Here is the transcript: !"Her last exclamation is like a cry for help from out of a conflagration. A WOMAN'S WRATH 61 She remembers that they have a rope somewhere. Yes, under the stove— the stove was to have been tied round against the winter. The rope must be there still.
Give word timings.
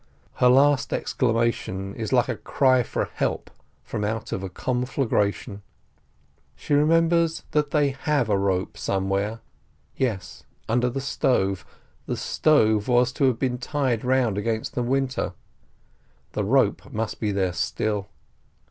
!"Her 0.37 0.47
last 0.49 0.91
exclamation 0.93 1.93
is 1.93 2.11
like 2.11 2.27
a 2.27 2.35
cry 2.35 2.81
for 2.81 3.05
help 3.05 3.51
from 3.83 4.03
out 4.03 4.31
of 4.31 4.41
a 4.41 4.49
conflagration. 4.49 5.61
A 5.61 5.61
WOMAN'S 5.61 6.39
WRATH 6.39 6.59
61 6.59 6.65
She 6.65 6.73
remembers 6.73 7.43
that 7.51 7.69
they 7.69 7.89
have 7.89 8.27
a 8.27 8.35
rope 8.35 8.79
somewhere. 8.79 9.41
Yes, 9.95 10.43
under 10.67 10.89
the 10.89 11.01
stove— 11.01 11.67
the 12.07 12.17
stove 12.17 12.87
was 12.87 13.11
to 13.11 13.25
have 13.25 13.37
been 13.37 13.59
tied 13.59 14.03
round 14.03 14.39
against 14.39 14.73
the 14.73 14.81
winter. 14.81 15.33
The 16.31 16.45
rope 16.45 16.91
must 16.91 17.19
be 17.19 17.31
there 17.31 17.53
still. 17.53 18.07